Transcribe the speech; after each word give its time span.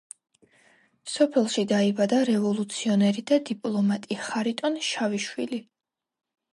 სოფელში 1.15 1.65
დაიბადა 1.73 2.23
რევოლუციონერი 2.31 3.27
და 3.35 3.41
დიპლომატი 3.53 4.21
ხარიტონ 4.27 4.85
შავიშვილი. 4.93 5.67